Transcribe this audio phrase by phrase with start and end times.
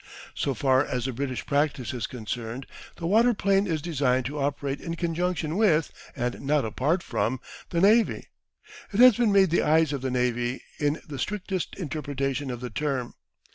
[0.33, 2.65] So far as the British practice is concerned
[2.95, 7.39] the waterplane is designed to operate in conjunction with, and not apart from,
[7.69, 8.29] the Navy.
[8.91, 12.71] It has been made the eyes of the Navy in the strictest interpretation of the
[12.71, 13.13] term.